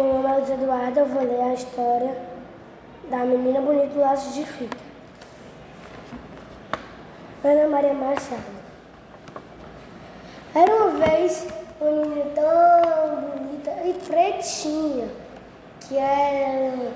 Carlos 0.00 0.48
Eduardo, 0.48 1.00
eu 1.00 1.06
vou 1.06 1.22
ler 1.22 1.42
a 1.42 1.52
história 1.52 2.16
da 3.10 3.18
menina 3.18 3.60
bonita 3.60 3.88
do 3.88 4.00
laço 4.00 4.32
de 4.32 4.46
fita. 4.46 4.78
Ana 7.44 7.68
Maria 7.68 7.92
Machado. 7.92 8.40
Era 10.54 10.74
uma 10.74 11.06
vez 11.06 11.46
uma 11.78 11.90
menina 11.90 12.24
tão 12.34 13.30
bonita 13.30 13.70
e 13.84 13.92
pretinha 13.92 15.08
que 15.80 15.98
era 15.98 16.92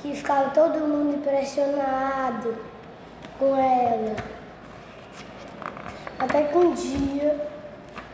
que 0.00 0.14
ficava 0.14 0.50
todo 0.50 0.78
mundo 0.78 1.16
impressionado 1.16 2.56
com 3.36 3.56
ela. 3.56 4.14
Até 6.20 6.44
que 6.44 6.56
um 6.56 6.72
dia 6.72 7.48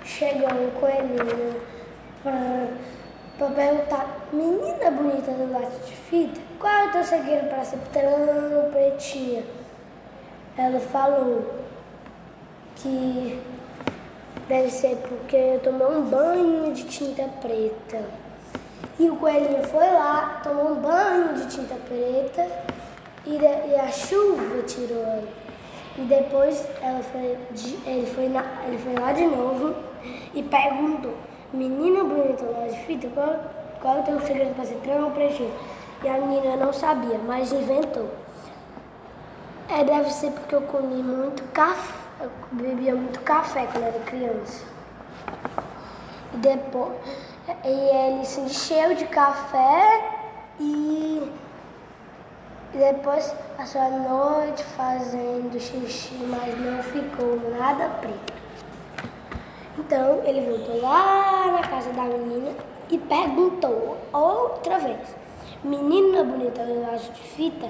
chegou 0.03 0.49
um 0.49 0.71
coelhinho 0.81 1.61
para 2.23 2.69
perguntar, 3.49 4.07
menina 4.33 4.91
bonita 4.91 5.33
do 5.33 5.51
laço 5.51 5.81
de 5.87 5.93
fita, 5.93 6.41
qual 6.59 6.73
é 6.73 6.89
o 6.89 6.93
teu 6.93 7.05
segredo 7.05 7.49
para 7.49 7.65
ser 7.65 7.79
tão 7.93 8.71
pretinha? 8.71 9.43
Ela 10.59 10.79
falou 10.81 11.47
que 12.77 13.41
deve 14.47 14.71
ser 14.71 14.97
porque 14.97 15.37
eu 15.37 15.61
tomei 15.61 15.87
um 15.87 16.03
banho 16.03 16.73
de 16.75 16.85
tinta 16.85 17.23
preta. 17.41 18.05
E 18.99 19.09
o 19.09 19.17
coelhinho 19.17 19.63
foi 19.65 19.91
lá, 19.91 20.41
tomou 20.43 20.73
um 20.73 20.75
banho 20.75 21.35
de 21.35 21.47
tinta 21.47 21.77
preta 21.77 22.47
e, 23.25 23.39
de, 23.39 23.45
e 23.45 23.75
a 23.75 23.89
chuva 23.89 24.63
tirou 24.65 25.03
ele. 25.07 25.29
E 25.99 26.03
depois 26.03 26.67
ela 26.83 27.03
foi, 27.03 27.39
ele, 27.87 28.07
foi 28.07 28.29
na, 28.29 28.45
ele 28.67 28.79
foi 28.79 28.95
lá 28.95 29.13
de 29.13 29.27
novo 29.27 29.75
e 30.35 30.43
perguntou, 30.43 31.15
menina 31.53 32.05
bonita 32.05 32.45
lá 32.45 32.67
de 32.67 32.79
fita, 32.85 33.09
qual, 33.09 33.37
qual 33.81 33.97
é 33.97 34.01
o 34.01 34.03
teu 34.05 34.21
segredo 34.21 34.55
para 34.55 34.65
ser 34.65 34.81
tão 34.85 35.11
pretinho? 35.11 35.53
E 36.03 36.09
a 36.09 36.15
menina 36.15 36.57
não 36.57 36.73
sabia, 36.73 37.19
mas 37.19 37.53
inventou. 37.53 38.09
É, 39.69 39.85
deve 39.85 40.11
ser 40.11 40.33
porque 40.33 40.55
eu 40.55 40.63
comi 40.63 41.03
muito 41.03 41.43
café, 41.53 41.95
eu 42.21 42.31
bebia 42.53 42.95
muito 42.95 43.21
café 43.21 43.67
quando 43.71 43.85
era 43.85 44.01
criança. 44.01 44.65
E 46.35 46.37
depois, 46.39 46.93
e 47.65 47.69
ele 47.69 48.25
se 48.25 48.41
encheu 48.41 48.95
de 48.95 49.05
café 49.07 50.03
e 50.59 51.31
depois 52.73 53.35
passou 53.57 53.81
a 53.81 53.91
noite 53.91 54.65
fazendo 54.77 55.61
xixi, 55.61 56.15
mas 56.15 56.59
não 56.59 56.83
ficou 56.83 57.39
nada 57.59 57.89
preto. 58.01 58.40
Então 59.81 60.21
ele 60.25 60.43
voltou 60.43 60.81
lá 60.83 61.53
na 61.53 61.67
casa 61.67 61.91
da 61.93 62.03
menina 62.03 62.53
e 62.91 62.99
perguntou 62.99 63.97
outra 64.13 64.79
vez: 64.79 65.09
Menina 65.65 66.23
bonita 66.23 66.65
do 66.65 66.83
laço 66.83 67.11
de 67.13 67.23
fita, 67.23 67.67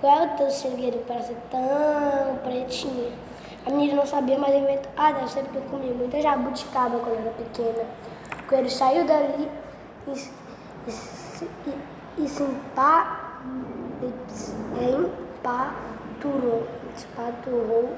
qual 0.00 0.18
é 0.18 0.26
o 0.26 0.36
teu 0.36 0.50
segredo 0.50 0.98
para 1.06 1.22
ser 1.22 1.36
tão 1.50 2.36
pretinha? 2.42 3.12
A 3.64 3.70
menina 3.70 3.94
não 3.94 4.06
sabia, 4.06 4.36
mas 4.38 4.52
inventou. 4.54 4.90
Ah, 4.96 5.12
deve 5.12 5.30
ser 5.30 5.42
porque 5.44 5.58
eu 5.58 5.62
comi 5.62 5.90
muita 5.94 6.20
jabuticaba 6.20 6.98
quando 6.98 7.20
era 7.20 7.30
pequena. 7.30 7.84
Quando 8.48 8.60
ele 8.60 8.70
saiu 8.70 9.06
dali 9.06 9.48
e, 10.08 10.10
e, 10.10 10.90
e, 11.68 12.24
e 12.24 12.28
se 12.28 12.42
empa, 12.42 13.16
empaturou, 15.40 16.66
espaturrou 16.96 17.96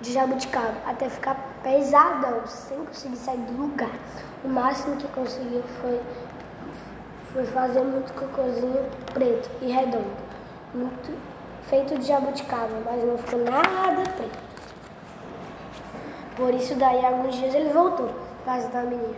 de 0.00 0.12
jabuticaba 0.12 0.74
até 0.86 1.08
ficar 1.08 1.36
pesadão, 1.62 2.46
sem 2.46 2.78
conseguir 2.84 3.16
sair 3.16 3.38
do 3.38 3.62
lugar. 3.62 3.90
O 4.44 4.48
máximo 4.48 4.96
que 4.96 5.08
conseguiu 5.08 5.62
foi, 5.80 6.00
foi 7.32 7.44
fazer 7.46 7.80
muito 7.80 8.12
cocôzinho 8.12 8.84
preto 9.12 9.50
e 9.62 9.72
redondo, 9.72 10.10
muito 10.74 11.16
feito 11.68 11.98
de 11.98 12.06
jabuticaba, 12.06 12.80
mas 12.84 13.02
não 13.04 13.18
ficou 13.18 13.40
nada 13.40 14.02
preto. 14.16 14.46
Por 16.36 16.52
isso 16.52 16.74
daí 16.74 17.04
alguns 17.04 17.34
dias 17.34 17.54
ele 17.54 17.70
voltou 17.70 18.10
para 18.44 18.54
casa 18.54 18.68
da 18.68 18.82
menina 18.82 19.16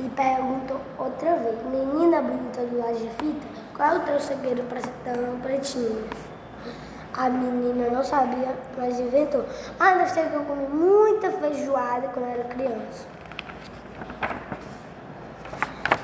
e 0.00 0.08
perguntou 0.10 0.80
outra 0.98 1.36
vez, 1.36 1.62
menina 1.64 2.20
bonita 2.20 2.62
do 2.62 2.78
lado 2.78 2.98
de 2.98 3.08
fita, 3.10 3.46
qual 3.74 3.92
é 3.92 3.96
o 3.96 4.00
teu 4.00 4.20
segredo 4.20 4.62
para 4.68 4.80
ser 4.80 4.92
tão 5.04 5.38
pretinha? 5.40 6.04
A 7.16 7.30
menina 7.30 7.88
não 7.88 8.04
sabia, 8.04 8.54
mas 8.76 9.00
inventou. 9.00 9.42
Ah, 9.80 9.94
deve 9.94 10.10
ser 10.10 10.28
que 10.28 10.34
eu 10.34 10.44
comi 10.44 10.68
muita 10.68 11.30
feijoada 11.30 12.08
quando 12.08 12.28
era 12.28 12.44
criança. 12.44 13.06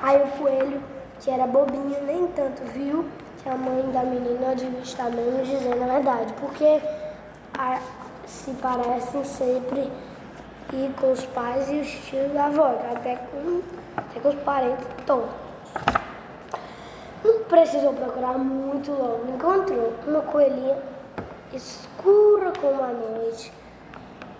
Aí 0.03 0.23
o 0.23 0.27
coelho, 0.39 0.83
que 1.21 1.31
era 1.31 1.47
bobinho, 1.47 2.03
nem 2.07 2.27
tanto 2.29 2.63
viu 2.73 3.05
que 3.43 3.49
a 3.49 3.57
mãe 3.57 3.91
da 3.93 4.03
menina 4.05 4.57
devia 4.57 4.81
estar 4.81 5.11
mesmo 5.11 5.45
dizendo 5.45 5.83
a 5.83 5.87
verdade, 5.87 6.33
porque 6.41 6.81
a, 7.59 7.79
se 8.27 8.53
parecem 8.53 9.23
sempre 9.25 9.93
ir 10.73 10.95
com 10.99 11.13
os 11.13 11.27
pais 11.27 11.71
e 11.71 11.81
os 11.81 11.91
tios 12.07 12.33
da 12.33 12.47
avó, 12.47 12.75
até 12.91 13.17
com, 13.17 13.61
até 13.97 14.19
com 14.19 14.29
os 14.31 14.35
parentes 14.37 14.87
todos. 15.05 15.29
Não 17.23 17.45
precisou 17.45 17.93
procurar 17.93 18.39
muito 18.39 18.91
longo, 18.91 19.35
encontrou 19.35 19.93
uma 20.07 20.23
coelhinha 20.23 20.92
escura 21.55 22.53
como 22.61 22.83
a 22.83 22.89
noite, 22.89 23.53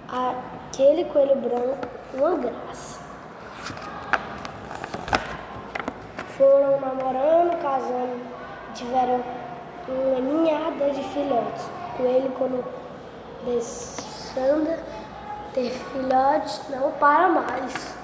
aquele 0.09 1.05
coelho 1.07 1.37
branco, 1.37 1.89
uma 2.15 2.37
graça. 2.37 3.01
Foram 6.37 6.81
namorando, 6.81 7.61
casando, 7.61 8.21
tiveram 8.75 9.23
uma 9.89 10.21
ninhada 10.21 10.91
de 10.91 11.03
filhotes. 11.05 11.65
O 11.65 11.97
coelho, 11.97 12.33
quando 12.39 12.65
desanda 13.45 14.79
ter 15.53 15.71
filhotes, 15.71 16.63
não 16.71 16.91
para 16.93 17.29
mais. 17.29 17.95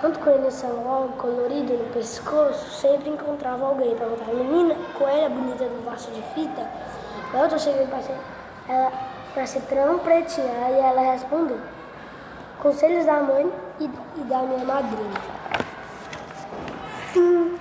Quando 0.00 0.18
coelho 0.18 0.48
logo 0.84 1.12
colorido 1.14 1.72
no 1.72 1.92
pescoço, 1.92 2.70
sempre 2.80 3.08
encontrava 3.08 3.66
alguém. 3.66 3.94
Perguntava, 3.96 4.34
menina, 4.34 4.76
coelha 4.98 5.28
bonita 5.28 5.45
do 5.68 5.84
vaso 5.84 6.10
de 6.10 6.22
fita? 6.34 6.68
Eu 7.34 7.48
tô 7.48 7.58
chegando 7.58 7.88
para 7.90 8.02
ser, 8.02 8.16
ela, 8.68 8.92
pra 9.34 9.46
tão 9.68 9.98
pretinha. 9.98 10.70
E 10.70 10.78
ela 10.78 11.12
respondeu, 11.12 11.60
conselhos 12.60 13.06
da 13.06 13.22
mãe 13.22 13.50
e, 13.80 13.84
e 13.84 14.24
da 14.24 14.38
minha 14.42 14.64
madrinha. 14.64 15.20
Fim. 17.12 17.55